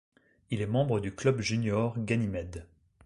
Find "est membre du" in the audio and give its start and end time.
0.61-1.13